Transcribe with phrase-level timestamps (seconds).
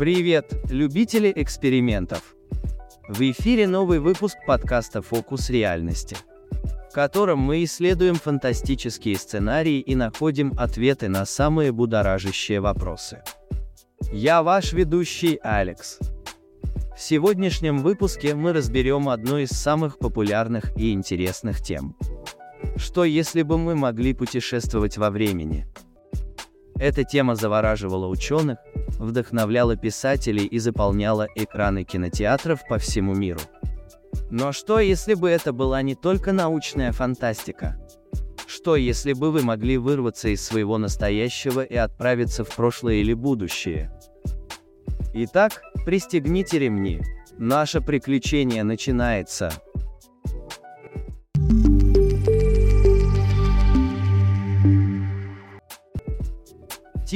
[0.00, 2.34] Привет, любители экспериментов!
[3.06, 6.16] В эфире новый выпуск подкаста «Фокус реальности»,
[6.88, 13.22] в котором мы исследуем фантастические сценарии и находим ответы на самые будоражащие вопросы.
[14.10, 15.98] Я ваш ведущий Алекс.
[16.96, 21.94] В сегодняшнем выпуске мы разберем одну из самых популярных и интересных тем.
[22.74, 25.66] Что если бы мы могли путешествовать во времени?
[26.80, 28.58] Эта тема завораживала ученых,
[28.98, 33.40] вдохновляла писателей и заполняла экраны кинотеатров по всему миру.
[34.30, 37.76] Но что если бы это была не только научная фантастика?
[38.46, 43.92] Что если бы вы могли вырваться из своего настоящего и отправиться в прошлое или будущее?
[45.12, 47.02] Итак, пристегните ремни.
[47.36, 49.52] Наше приключение начинается.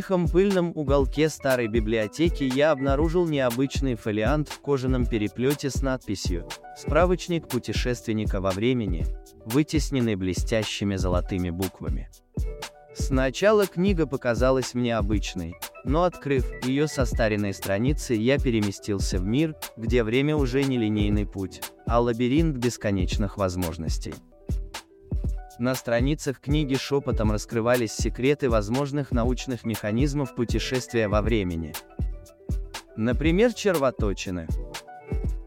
[0.00, 7.46] Тихом пыльном уголке старой библиотеки я обнаружил необычный фолиант в кожаном переплете с надписью «Справочник
[7.48, 9.04] путешественника во времени»,
[9.44, 12.08] вытесненный блестящими золотыми буквами.
[12.94, 20.02] Сначала книга показалась мне обычной, но открыв ее состаренные страницы, я переместился в мир, где
[20.02, 24.14] время уже не линейный путь, а лабиринт бесконечных возможностей.
[25.60, 31.74] На страницах книги шепотом раскрывались секреты возможных научных механизмов путешествия во времени.
[32.96, 34.48] Например, червоточины.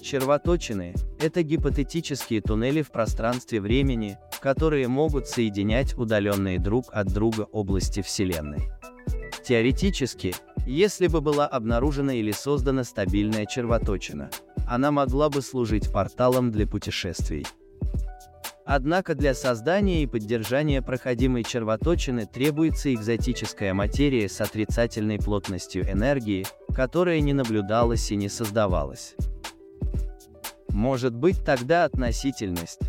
[0.00, 8.00] Червоточины– это гипотетические туннели в пространстве времени, которые могут соединять удаленные друг от друга области
[8.00, 8.70] Вселенной.
[9.42, 10.36] Теоретически,
[10.68, 14.30] если бы была обнаружена или создана стабильная червоточина,
[14.68, 17.44] она могла бы служить порталом для путешествий.
[18.68, 27.20] Однако для создания и поддержания проходимой червоточины требуется экзотическая материя с отрицательной плотностью энергии, которая
[27.20, 29.14] не наблюдалась и не создавалась.
[30.70, 32.80] Может быть тогда относительность.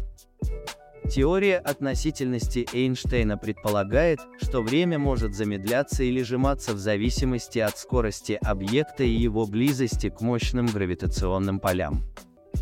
[1.12, 9.04] Теория относительности Эйнштейна предполагает, что время может замедляться или сжиматься в зависимости от скорости объекта
[9.04, 12.04] и его близости к мощным гравитационным полям.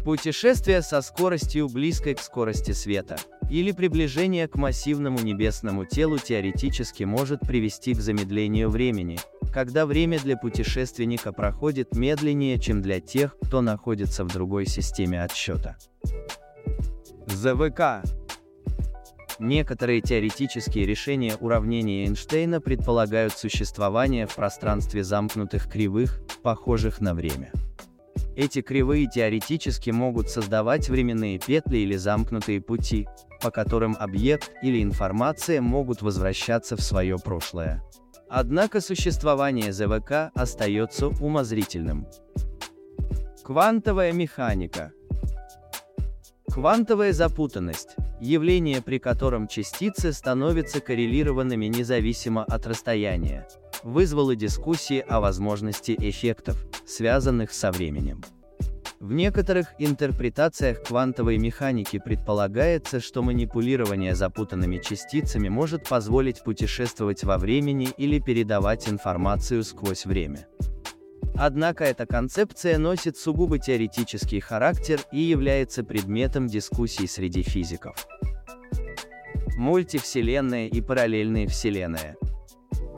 [0.04, 3.18] Путешествие со скоростью близкой к скорости света,
[3.50, 9.20] или приближение к массивному небесному телу теоретически может привести к замедлению времени,
[9.54, 15.78] когда время для путешественника проходит медленнее, чем для тех, кто находится в другой системе отсчета.
[17.28, 18.04] ЗВК
[19.40, 27.52] Некоторые теоретические решения уравнения Эйнштейна предполагают существование в пространстве замкнутых кривых, похожих на время.
[28.36, 33.08] Эти кривые теоретически могут создавать временные петли или замкнутые пути,
[33.42, 37.82] по которым объект или информация могут возвращаться в свое прошлое.
[38.30, 42.08] Однако существование ЗВК остается умозрительным.
[43.44, 44.92] Квантовая механика
[46.50, 53.48] Квантовая запутанность– явление, при котором частицы становятся коррелированными независимо от расстояния,
[53.84, 58.24] вызвало дискуссии о возможности эффектов, связанных со временем.
[59.00, 67.90] В некоторых интерпретациях квантовой механики предполагается, что манипулирование запутанными частицами может позволить путешествовать во времени
[67.98, 70.48] или передавать информацию сквозь время.
[71.38, 78.08] Однако эта концепция носит сугубо теоретический характер и является предметом дискуссий среди физиков.
[79.58, 82.16] Мультивселенная и параллельные вселенные–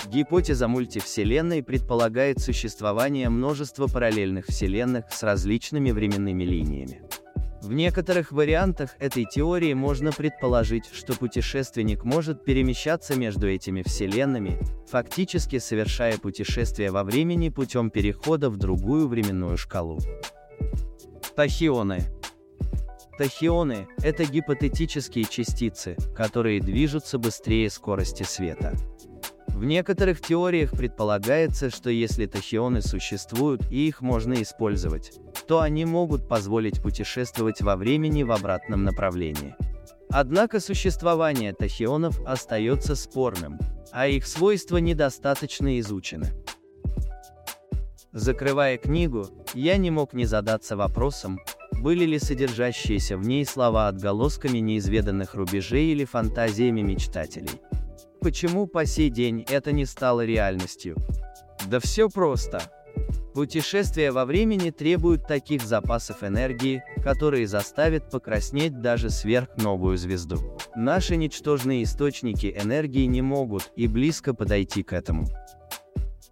[0.09, 7.01] Гипотеза мультивселенной предполагает существование множества параллельных вселенных с различными временными линиями.
[7.61, 14.59] В некоторых вариантах этой теории можно предположить, что путешественник может перемещаться между этими вселенными,
[14.89, 19.99] фактически совершая путешествие во времени путем перехода в другую временную шкалу.
[21.35, 22.05] Тахионы
[23.17, 28.75] Тахионы– это гипотетические частицы, которые движутся быстрее скорости света.
[29.57, 35.13] В некоторых теориях предполагается, что если тахионы существуют и их можно использовать,
[35.47, 39.55] то они могут позволить путешествовать во времени в обратном направлении.
[40.11, 43.57] Однако существование тахионов остается спорным,
[43.91, 46.27] а их свойства недостаточно изучены.
[48.11, 49.25] Закрывая книгу,
[49.55, 51.39] я не мог не задаться вопросом,
[51.81, 57.59] были ли содержащиеся в ней слова отголосками неизведанных рубежей или фантазиями мечтателей.
[58.27, 60.97] Почему по сей день это не стало реальностью?
[61.67, 62.61] Да все просто.
[63.33, 70.57] Путешествия во времени требуют таких запасов энергии, которые заставят покраснеть даже сверхновую звезду.
[70.75, 75.25] Наши ничтожные источники энергии не могут и близко подойти к этому.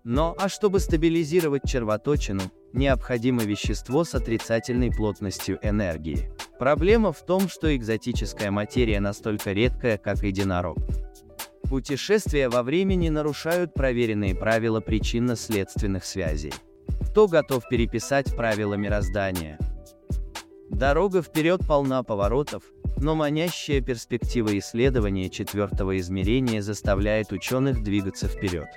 [0.03, 2.41] Но, а чтобы стабилизировать червоточину,
[2.74, 6.30] необходимо вещество с отрицательной плотностью энергии.
[6.59, 10.77] Проблема в том, что экзотическая материя настолько редкая, как единорог.
[11.69, 16.53] Путешествия во времени нарушают проверенные правила причинно-следственных связей.
[17.09, 19.57] Кто готов переписать правила мироздания?
[20.69, 22.63] Дорога вперед полна поворотов,
[22.97, 28.67] но манящая перспектива исследования четвертого измерения заставляет ученых двигаться вперед.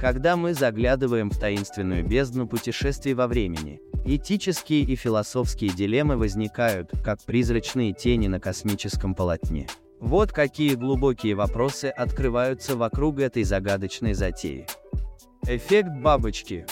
[0.00, 3.80] Когда мы заглядываем в таинственную бездну путешествий во времени,
[4.16, 9.68] этические и философские дилеммы возникают, как призрачные тени на космическом полотне.
[10.00, 14.66] Вот какие глубокие вопросы открываются вокруг этой загадочной затеи.
[15.46, 16.66] Эффект бабочки.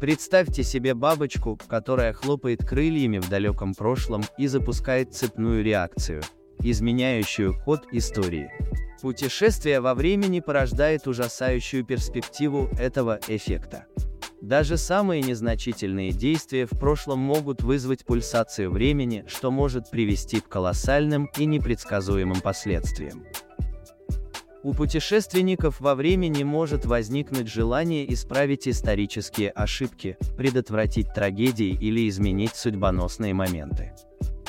[0.00, 6.22] Представьте себе бабочку, которая хлопает крыльями в далеком прошлом и запускает цепную реакцию,
[6.62, 8.50] изменяющую ход истории.
[9.02, 13.86] Путешествие во времени порождает ужасающую перспективу этого эффекта.
[14.40, 21.30] Даже самые незначительные действия в прошлом могут вызвать пульсацию времени, что может привести к колоссальным
[21.36, 23.24] и непредсказуемым последствиям.
[24.62, 33.32] У путешественников во времени может возникнуть желание исправить исторические ошибки, предотвратить трагедии или изменить судьбоносные
[33.32, 33.92] моменты.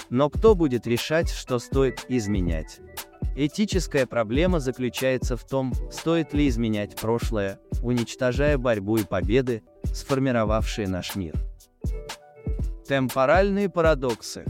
[0.09, 2.81] Но кто будет решать, что стоит изменять?
[3.35, 9.63] Этическая проблема заключается в том, стоит ли изменять прошлое, уничтожая борьбу и победы,
[9.93, 11.33] сформировавшие наш мир.
[12.85, 14.43] Темпоральные парадоксы.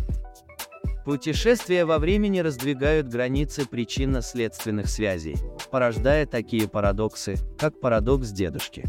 [1.06, 5.36] Путешествия во времени раздвигают границы причинно-следственных связей,
[5.70, 8.86] порождая такие парадоксы, как парадокс дедушки.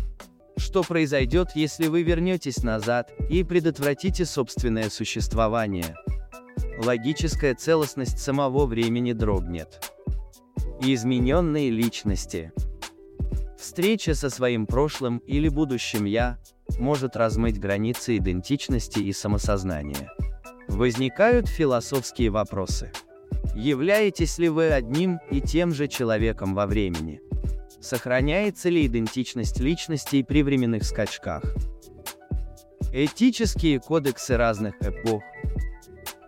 [0.56, 5.96] Что произойдет, если вы вернетесь назад и предотвратите собственное существование,
[6.78, 9.92] логическая целостность самого времени дрогнет.
[10.80, 12.52] Измененные личности.
[13.58, 16.38] Встреча со своим прошлым или будущим «я»
[16.78, 20.10] может размыть границы идентичности и самосознания.
[20.69, 22.90] Возникают философские вопросы.
[23.54, 27.20] Являетесь ли вы одним и тем же человеком во времени?
[27.80, 31.42] Сохраняется ли идентичность личностей при временных скачках?
[32.92, 35.22] Этические кодексы разных эпох,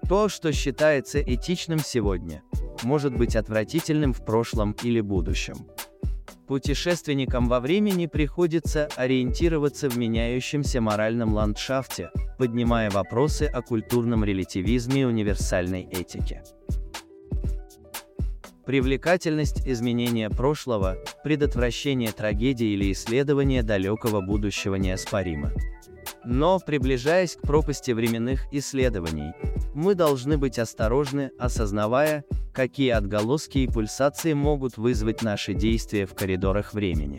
[0.09, 2.43] то, что считается этичным сегодня,
[2.83, 5.67] может быть отвратительным в прошлом или будущем.
[6.47, 15.05] Путешественникам во времени приходится ориентироваться в меняющемся моральном ландшафте, поднимая вопросы о культурном релятивизме и
[15.05, 16.43] универсальной этике.
[18.67, 25.53] Привлекательность изменения прошлого, предотвращение трагедии или исследование далекого будущего неоспорима.
[26.27, 29.33] Но, приближаясь к пропасти временных исследований,
[29.75, 36.73] мы должны быть осторожны, осознавая, какие отголоски и пульсации могут вызвать наши действия в коридорах
[36.73, 37.19] времени.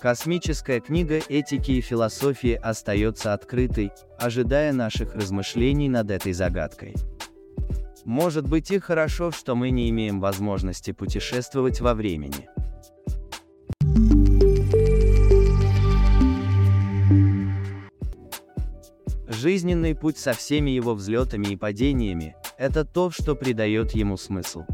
[0.00, 6.94] Космическая книга этики и философии остается открытой, ожидая наших размышлений над этой загадкой.
[8.04, 12.48] Может быть и хорошо, что мы не имеем возможности путешествовать во времени.
[19.36, 24.64] Жизненный путь со всеми его взлетами и падениями– это то, что придает ему смысл.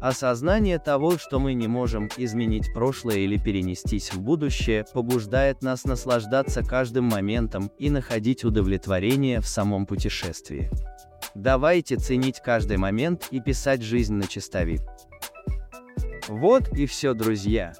[0.00, 6.64] Осознание того, что мы не можем изменить прошлое или перенестись в будущее, побуждает нас наслаждаться
[6.64, 10.68] каждым моментом и находить удовлетворение в самом путешествии.
[11.36, 14.80] Давайте ценить каждый момент и писать жизнь на чистовик.
[16.26, 17.74] Вот и все, друзья.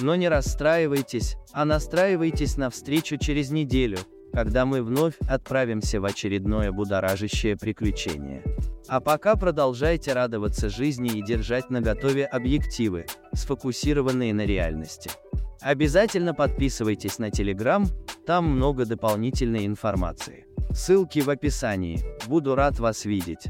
[0.00, 3.98] Но не расстраивайтесь, а настраивайтесь на встречу через неделю,
[4.36, 8.42] когда мы вновь отправимся в очередное будоражащее приключение.
[8.86, 15.10] А пока продолжайте радоваться жизни и держать наготове объективы, сфокусированные на реальности.
[15.62, 17.86] Обязательно подписывайтесь на Telegram,
[18.26, 20.44] там много дополнительной информации.
[20.70, 23.46] Ссылки в описании, буду рад вас видеть.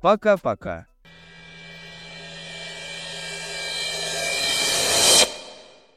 [0.00, 0.86] Пока-пока.